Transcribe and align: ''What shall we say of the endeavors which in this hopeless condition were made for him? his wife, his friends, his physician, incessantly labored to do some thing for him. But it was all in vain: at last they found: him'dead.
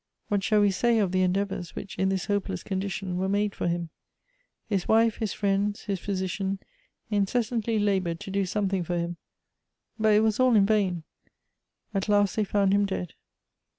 ''What 0.29 0.43
shall 0.43 0.61
we 0.61 0.71
say 0.71 0.97
of 0.97 1.11
the 1.11 1.21
endeavors 1.21 1.75
which 1.75 1.95
in 1.99 2.09
this 2.09 2.25
hopeless 2.25 2.63
condition 2.63 3.17
were 3.19 3.29
made 3.29 3.53
for 3.53 3.67
him? 3.67 3.91
his 4.67 4.87
wife, 4.87 5.17
his 5.17 5.31
friends, 5.31 5.83
his 5.83 5.99
physician, 5.99 6.57
incessantly 7.11 7.77
labored 7.77 8.19
to 8.21 8.31
do 8.31 8.47
some 8.47 8.67
thing 8.67 8.83
for 8.83 8.97
him. 8.97 9.17
But 9.99 10.15
it 10.15 10.21
was 10.21 10.39
all 10.39 10.55
in 10.55 10.65
vain: 10.65 11.03
at 11.93 12.09
last 12.09 12.35
they 12.35 12.43
found: 12.43 12.73
him'dead. 12.73 13.13